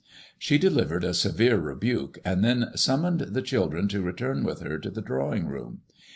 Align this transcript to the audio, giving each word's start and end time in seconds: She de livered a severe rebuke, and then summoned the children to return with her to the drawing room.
She 0.39 0.57
de 0.57 0.67
livered 0.71 1.03
a 1.03 1.13
severe 1.13 1.59
rebuke, 1.59 2.17
and 2.25 2.43
then 2.43 2.71
summoned 2.75 3.19
the 3.19 3.41
children 3.43 3.87
to 3.89 4.01
return 4.01 4.43
with 4.43 4.61
her 4.61 4.79
to 4.79 4.89
the 4.89 4.99
drawing 4.99 5.45
room. 5.45 5.81